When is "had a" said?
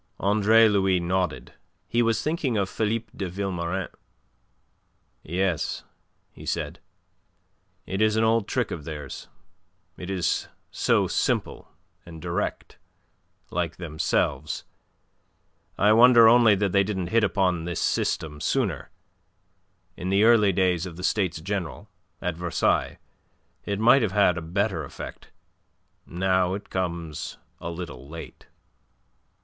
24.13-24.41